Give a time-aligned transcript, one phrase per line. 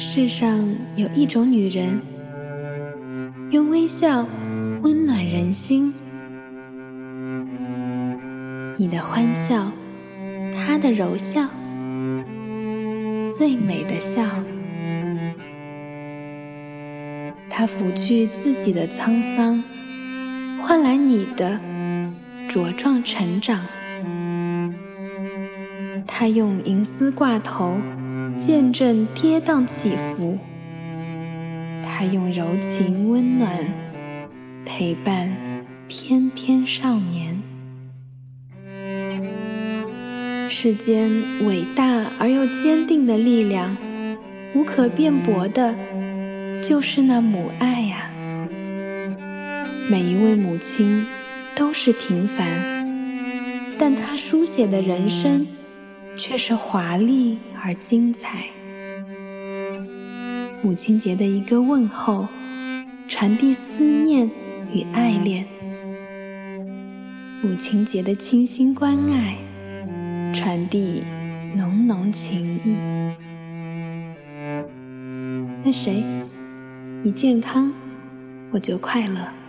[0.00, 0.66] 世上
[0.96, 2.00] 有一种女人，
[3.50, 4.26] 用微笑
[4.80, 5.92] 温暖人心。
[8.78, 9.70] 你的欢笑，
[10.54, 11.46] 她的柔笑，
[13.36, 14.24] 最美的笑。
[17.50, 19.62] 她拂去自己的沧桑，
[20.58, 21.60] 换来你的
[22.48, 23.60] 茁壮成长。
[26.06, 27.76] 她用银丝挂头。
[28.40, 30.38] 见证跌宕起伏，
[31.84, 33.54] 他用柔情温暖
[34.64, 35.30] 陪伴
[35.86, 37.38] 翩翩少年。
[40.48, 41.10] 世间
[41.44, 43.76] 伟大而又坚定的力量，
[44.54, 45.74] 无可辩驳的，
[46.62, 48.10] 就是那母爱呀。
[49.90, 51.04] 每一位母亲
[51.54, 52.48] 都是平凡，
[53.78, 55.46] 但她书写的人生。
[56.16, 58.44] 却是华丽而精彩。
[60.62, 62.28] 母亲节的一个问候，
[63.08, 64.30] 传递思念
[64.72, 65.44] 与爱恋；
[67.42, 69.38] 母亲节的倾心关爱，
[70.34, 71.02] 传递
[71.56, 72.76] 浓浓情谊。
[75.62, 76.04] 那谁，
[77.02, 77.72] 你健康，
[78.50, 79.39] 我就快乐。